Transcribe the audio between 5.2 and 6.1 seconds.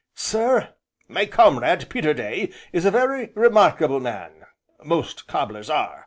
cobblers are.